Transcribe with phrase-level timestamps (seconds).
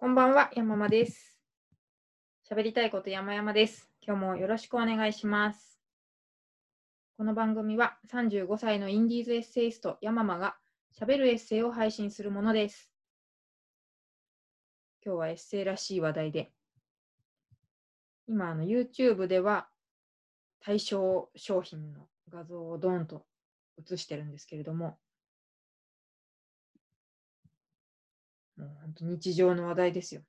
[0.00, 1.38] こんばんは、山間です。
[2.50, 3.90] 喋りたいこと山々です。
[4.00, 5.78] 今日もよろしくお願いします。
[7.18, 10.56] この番組は35歳のインディーズエッセイスト山間が
[10.98, 12.90] 喋るエッセイを配信するものです。
[15.04, 16.50] 今日はエッセイらしい話題で、
[18.26, 19.68] 今あの YouTube では
[20.60, 23.26] 対象商品の画像をドーンと
[23.86, 24.96] 映してるんですけれども、
[28.82, 30.22] 本当日常の話題ですよ。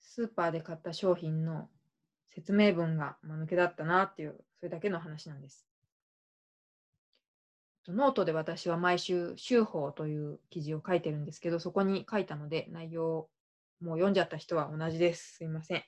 [0.00, 1.68] スーパーで買った商品の
[2.30, 5.66] 説明文が間抜けだったなっていう、それだけの話なんです。
[7.86, 13.28] ノートで私は毎週、週報という記事を書いてるんですけど、そこに書いたので、内容、
[13.80, 15.36] もう読んじゃった人は同じです。
[15.36, 15.84] すいません。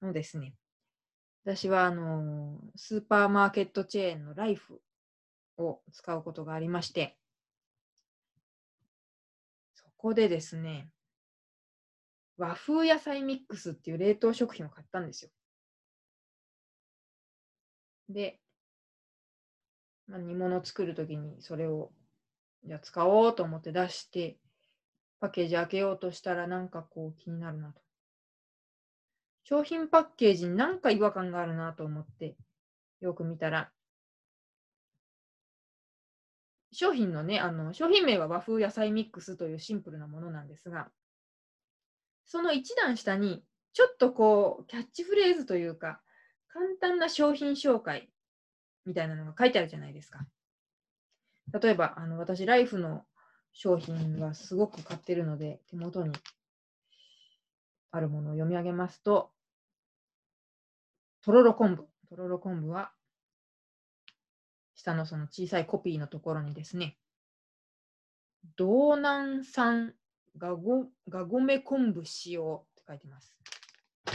[0.00, 0.54] のですね、
[1.44, 4.80] 私はあのスーパーマーケットチェーンのライフ
[5.58, 7.18] を使うことがありまして、
[9.74, 10.88] そこでですね、
[12.36, 15.30] 和風野菜ミックスっていう冷凍食品を買ったんですよ。
[18.08, 18.40] で、
[20.06, 21.90] まあ、煮物作るときにそれを
[22.64, 24.38] じゃ使おうと思って出して、
[25.20, 27.80] パッケージ開けようとしたらなんかこう気になるなと。
[29.44, 32.36] 商品パッケージになんか違和感があるなと思って、
[33.00, 33.70] よく見たら、
[36.72, 40.88] 商品のね、あの商品名は和風野菜ミックスというシンプルなものなんですが、
[42.26, 46.00] その一段下に、ちょっとこう、キャッチフレーズというか、
[46.48, 48.10] 簡単な商品紹介
[48.84, 50.26] みたいなのが書いてあるじゃないですか。
[51.62, 53.04] 例えば、あの私、ライフの
[53.52, 56.12] 商品はすごく買ってるので、手元に
[57.90, 59.30] あるものを読み上げますと、
[61.24, 61.86] とろろ昆布。
[62.08, 62.92] とろろ昆布は、
[64.78, 66.96] 下のその小さいコピーのところにですね、
[68.56, 69.94] 道南産
[70.38, 73.36] がごがごめ昆布使用って書いてます。
[74.06, 74.12] そ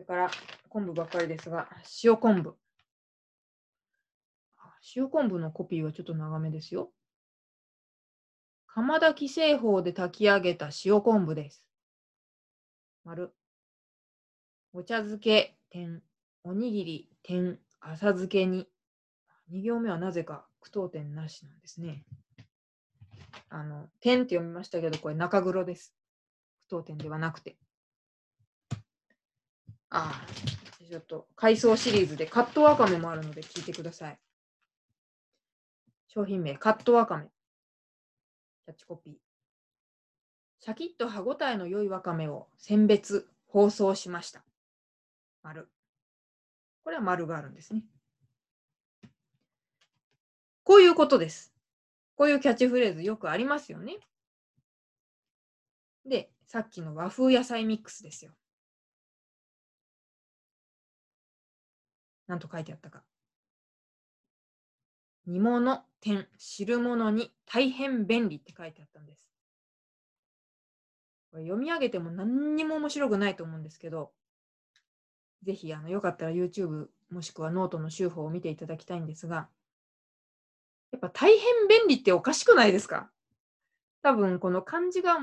[0.00, 0.28] れから
[0.68, 1.68] 昆布ばっかりですが、
[2.02, 2.56] 塩昆布。
[4.96, 6.90] 塩昆布のコピーはちょっと長めですよ。
[8.66, 11.64] 釜炊き製法で炊き上げた塩昆布です。
[13.04, 13.32] 丸。
[14.72, 16.02] お茶漬け、点。
[16.42, 17.60] おにぎり、点。
[17.92, 18.68] 浅漬けに。
[19.52, 22.04] 2行目はなぜか句読点なしなんですね。
[23.48, 25.94] あの、点って読みましたけど、これ中黒です。
[26.68, 27.56] 句読点ではなくて。
[29.90, 34.18] ああ、ちょっと回想シリーズでカットワカメもあるので聞いてください。
[36.08, 37.28] 商品名、カットワカメ。
[38.64, 39.14] キャッチコピー。
[40.58, 44.42] シャキッと歯ごたえの良いわかめを選別、包装しました。
[45.42, 45.68] 丸。
[46.86, 47.82] これは丸があるんですね。
[50.62, 51.52] こういうことです。
[52.14, 53.96] こういうキャッチフレーズよくありますよね。
[56.04, 58.30] で、さっきの和風野菜ミックスですよ。
[62.28, 63.02] なんと書いてあったか。
[65.26, 69.26] 煮物、点、汁物に大変便利って書いてあったんです。
[71.32, 74.12] これ読み上げても何にも面白くないと思うんですけど、
[75.46, 79.48] ぜひあのよかったら YouTube もしくはノートの週報を見ていただきたいんですが、
[80.90, 83.08] やっぱ大変便利っておかしくないですか？
[84.02, 85.18] 多分この漢字が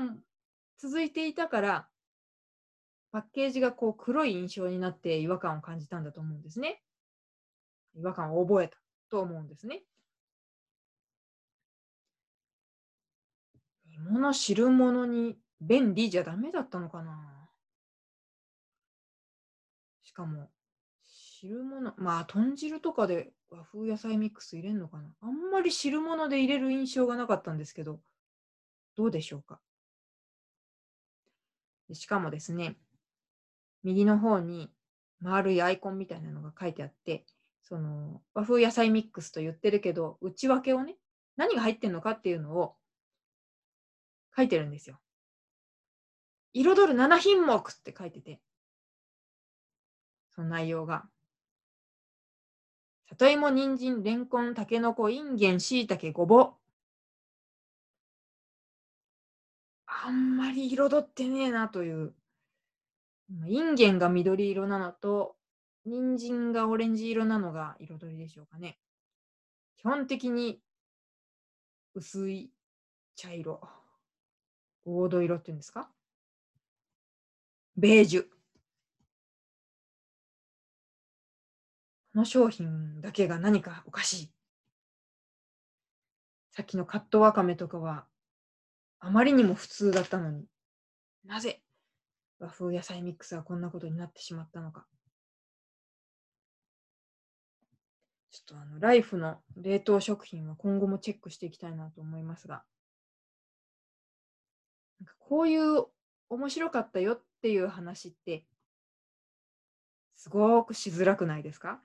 [0.78, 1.88] 続いていたから、
[3.12, 6.82] パッケージがこう黒い印象になって違和感を感じたんだと思うんですね。
[7.94, 8.78] 違和感を覚えた
[9.10, 9.82] と思うんですね。
[13.86, 17.43] 煮物、汁物に便利じゃダメだったのかな？
[20.14, 20.50] かも、
[21.02, 25.10] 汁物、まあ、豚汁とかで和風野菜ミックス入れるのかな。
[25.20, 28.00] あんまり汁物で入れる印象がなかったんですけど、
[28.96, 29.60] どうでしょうか。
[31.92, 32.76] しかもですね、
[33.82, 34.72] 右の方に
[35.20, 37.26] 丸いアイコンみたいなのが書いてあって、
[37.62, 40.96] その和風野菜ミックスと言ってるけど、内訳をね、
[41.36, 42.76] 何が入ってるのかっていうのを
[44.36, 44.98] 書いてるんですよ。
[46.52, 48.40] 彩る7品目って書いてて、
[50.34, 51.08] その内容が。
[53.10, 56.52] 里芋、人参、レンコン、タケノコ、インゲン、しいたけ、ごぼう。
[59.86, 62.14] あんまり彩ってねえなという。
[63.46, 65.36] インゲンが緑色なのと、
[65.86, 68.78] 人参がオレンジ色なのが彩りでしょうかね。
[69.76, 70.60] 基本的に
[71.94, 72.50] 薄い
[73.14, 73.60] 茶色。
[74.84, 75.88] 黄土色っていうんですか？
[77.76, 78.26] ベージュ。
[82.14, 84.30] この商品だけが何かおかしい。
[86.52, 88.06] さっきのカットワカメとかは、
[89.00, 90.44] あまりにも普通だったのに、
[91.24, 91.60] なぜ
[92.38, 94.86] 和風野菜ミックスはこんなことになってしまったのか。
[98.30, 102.62] ちょっとあの、ライフの冷凍食品は今後もチェックしていきたいなと思いますが、
[105.00, 105.84] なんかこういう
[106.30, 108.46] 面白かったよっていう話って、
[110.14, 111.80] すごくしづらくないですか？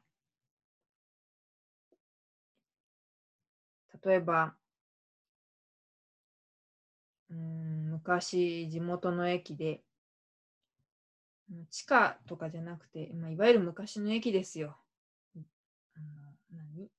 [4.06, 4.54] 例えば、
[7.30, 9.82] うん、昔地元の駅で、
[11.70, 14.78] 地下とかじゃなくて、まあ、いわゆる昔の駅ですよ。
[15.36, 15.40] あ
[16.00, 16.06] の
[16.52, 16.90] 何？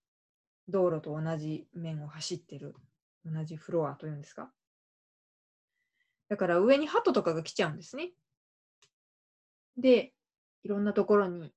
[0.68, 2.74] 道路と同じ面を走ってる、
[3.24, 4.50] 同じフロアというんですか？
[6.28, 8.10] だから上に鳩とかが来ちゃうんですね。
[9.76, 10.12] で、
[10.62, 11.52] いろんなところに、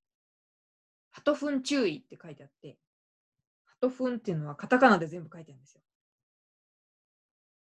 [1.12, 2.78] 鳩糞注意って書いてあって、
[3.84, 5.82] 鳩糞っていうのはカタカナで全部書いてあるんですよ。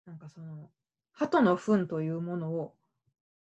[0.07, 0.69] なんかその、
[1.13, 2.75] 鳩の糞というものを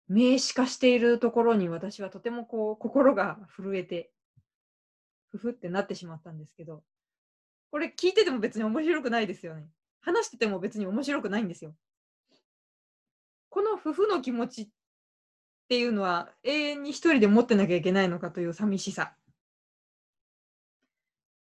[0.08, 4.12] 名詞化しているところに私はとてもこう心が震えて、
[5.30, 6.84] ふふってなってしまったんですけど、
[7.70, 9.66] これ聞いてても別に面白くないですよね。
[10.00, 11.74] 話してても別に面白くないんですよ。
[13.48, 14.68] この夫婦の気持ちっ
[15.68, 19.14] ていうのは永遠に一人で持ってなきゃいけないのかという寂しさ。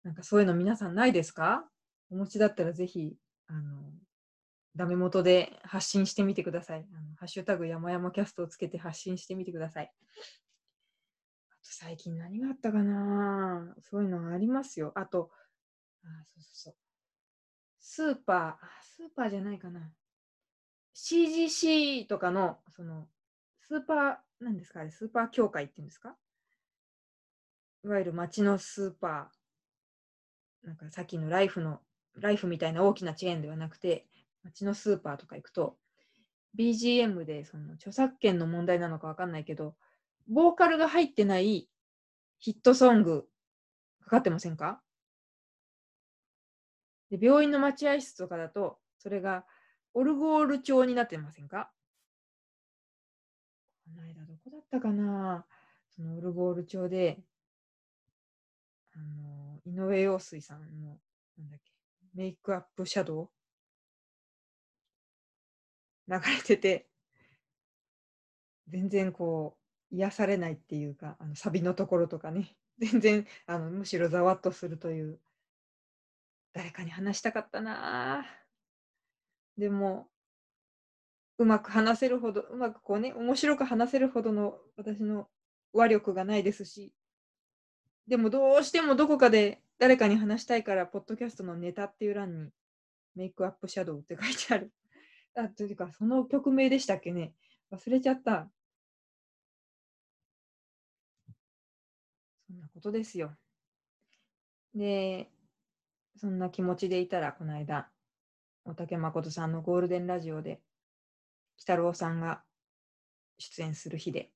[0.09, 1.69] なんかそういうの皆さんないですか？
[2.11, 3.15] お持ちだったらぜひ、
[3.47, 3.93] あの、
[4.75, 6.87] ダメ元で発信してみてください。
[6.95, 9.93] あのハッシュタグ山々キャストをつけて発信してみてください。
[11.51, 13.75] あと最近何があったかな？
[13.83, 14.93] そういうのありますよ。
[14.95, 15.31] あと、
[16.05, 16.75] あそうそうそう。
[17.79, 19.93] スーパー、スーパーじゃないかな。
[20.95, 23.09] CGC とかの、その、
[23.61, 24.81] スーパー、なんですか？
[24.81, 26.17] あれ、スーパー協会っていうんですか？
[27.85, 29.38] いわゆる街のスーパー、
[30.63, 31.81] なんかさっきのライフの、
[32.17, 34.07] ライフみたいな大きなチェーンではなくて、
[34.45, 35.77] 街のスーパーとか行くと、
[36.59, 39.77] BGM でその著作権の問題なのかわかんないけど、
[40.29, 41.69] ボーカルが入ってない
[42.39, 43.27] ヒットソング
[44.05, 44.81] かかってませんか？
[47.11, 49.45] で病院の待合室とかだと、それが
[49.95, 51.71] オルゴール調になってませんか？
[53.85, 55.47] この間どこだったかな？
[55.95, 57.21] そのオルゴール調で、
[58.95, 59.38] あの、
[59.69, 60.99] 井上陽水さんの、
[61.37, 61.73] なんだっけ、
[62.15, 63.29] メイクアップシャドウ？
[66.09, 66.89] 流れてて、
[68.69, 69.59] 全然こ
[69.91, 75.21] う、癒されないっていうか、あのサビのところとかね、 全然あのむしろざわっとするという、
[76.55, 78.25] 誰かに話したかったな。
[79.59, 80.09] でも、
[81.37, 85.29] うまく話せるほど、うまくこうね、面白く話せるほどの私の
[85.75, 86.95] 話力がないですし、
[88.09, 92.51] でもどうしてもどこかで誰かに話したいから、ポッドキャストのネタっていう欄に、
[93.15, 94.73] メイクアップシャドウって書いてある。
[95.37, 97.35] あ、というか、その曲名でしたっけね。
[97.71, 98.51] 忘れちゃった。
[102.47, 103.37] そんなことですよ。
[104.75, 105.31] で、
[106.17, 107.91] そんな気持ちでいたら、この間、
[108.65, 110.61] 大竹誠さんのゴールデンラジオで、鬼
[111.59, 112.43] 太郎さんが
[113.37, 114.33] 出演する日で、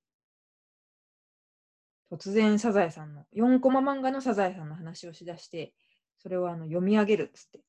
[2.12, 5.72] 突然サザエさんの、4コマ漫画のサザエさんの話をしだして、
[6.18, 7.60] それをあの読み上げるっつって。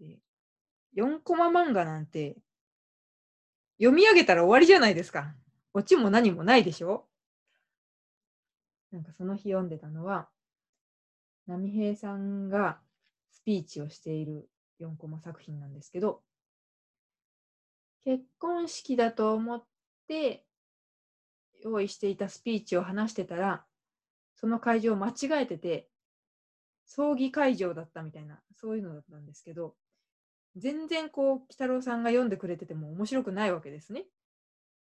[0.00, 0.18] で
[0.96, 2.36] 4コマ漫画なんて、
[3.78, 5.32] 読み上げたら終わりじゃないですか。
[5.74, 7.06] オチも何もないでしょ
[8.90, 10.28] なんかその日読んでたのは、
[11.46, 12.80] 波平さんが
[13.30, 14.48] スピーチをしている
[14.80, 16.20] 4コマ作品なんですけど、
[18.04, 19.64] 結婚式だと思っ
[20.08, 20.44] て
[21.64, 23.64] 用意していたスピーチを話してたら、
[24.34, 25.88] その会場を間違えてて、
[26.84, 29.74] 葬儀会場だったみたいな、そういうのだったんですけど、
[30.56, 34.04] 全然こう、鬼太郎さんが読んでくれてても面白くないわけですね。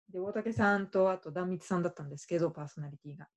[0.09, 3.27] で、大竹さんとあと壇蜜さんだったんですけど、パーソナリティが。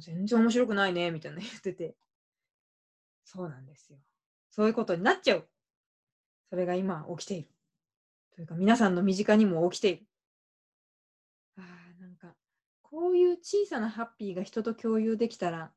[0.00, 1.94] 全然面白くないね、みたいな言ってて。
[3.24, 3.98] そうなんですよ。
[4.50, 5.48] そういうことになっちゃう。
[6.50, 7.48] それが今起きている。
[8.34, 10.06] というか、皆さんの身近にも起きている。
[12.92, 15.72] こういう小さなハッピーが人と共有できたら、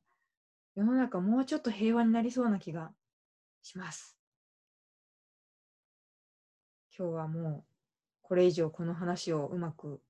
[0.75, 2.91] 世の中もうちょっと平和になりそうな気が
[3.63, 4.17] します。
[6.98, 7.63] 今日はもう
[8.22, 10.01] これ以上この話をうまく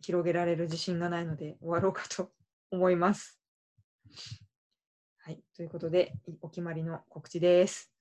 [0.00, 2.30] 広げられる自信がないので終わろうかと
[2.70, 3.40] 思います。
[5.18, 5.42] はい。
[5.56, 7.92] ということで、お決まりの告知です。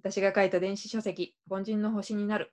[0.00, 2.52] 私が書いた電子書籍、凡人の星になる。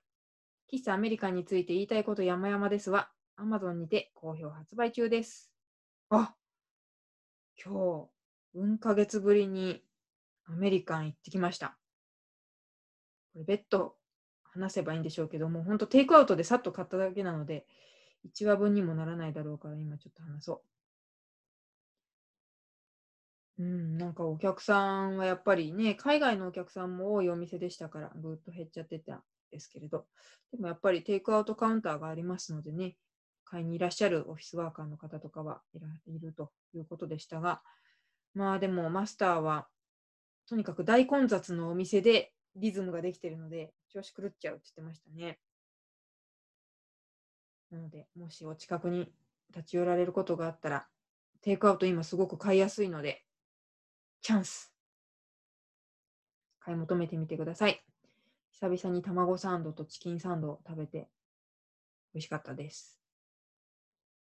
[0.72, 5.50] 喫茶アメリカンについて言いたいこと山々ですは、Amazon にて好評発売中です。
[6.10, 6.34] あ
[7.62, 8.08] 今日、
[8.54, 9.82] うんヶ月ぶりに
[10.44, 11.78] アメリカン行ってきました。
[13.32, 13.96] これ、別途
[14.44, 17.66] 話せばいいんでしょうけども、本当テイクアウトでさっと買っただけなので、
[18.24, 20.62] 1話分にもならないだろうから、今ちょっと話そ
[23.58, 23.62] う。
[23.62, 30.06] うん、なんかお客さんはやっぱりね、海外のお客さんも多いお店でしたから、ぐっと減っちゃってたんですけれど、
[30.50, 32.96] でもやっぱりテイクアウトカウンターがありますのでね、
[33.50, 37.62] 買いにいらっしゃるオフィスワーカーの方とかはいらいるということでしたが、
[38.34, 39.66] まあでもマスターは
[40.48, 45.38] とにかく大混雑のお店でリズムができているので調子狂っちゃうって言ってましたね。
[47.70, 49.12] なので、もしお近くに
[49.54, 50.86] 立ち寄られることがあったら、
[51.40, 53.24] テイクアウト今すごく買いやすいので、
[54.22, 54.72] チャンス
[56.58, 57.82] 買い求めてみてください。
[58.52, 61.08] 久々に卵サンドとチキンサンドを食べて
[62.12, 62.99] 美味しかったです。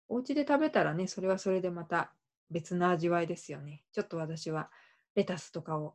[0.08, 2.12] お家で食べたらね、それはそれでまた
[2.50, 3.84] 別な味わいですよね。
[3.92, 4.70] ちょっと私は
[5.14, 5.94] レタスとかを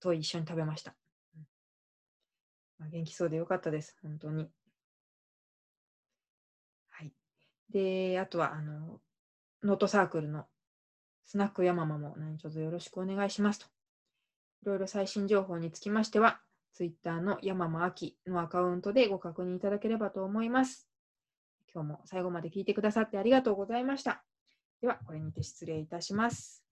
[0.00, 0.94] と一緒に食べました。
[2.78, 4.50] まあ、元気そうでよかったです、本当に。
[6.90, 7.12] はい。
[7.70, 9.00] で、あとは、あの、
[9.62, 10.46] ノートサークルの
[11.24, 13.66] スナックヤママも何卒よろしくお願いしますと。
[14.62, 16.40] いろいろ最新情報につきましては、
[16.74, 20.88] Twitter のヤママアキのアカウントでご確認いただければと思います。
[21.76, 24.24] 今日も最後まで聞いてくださってありがとうございました。
[24.80, 26.65] では、これにて失礼いたします。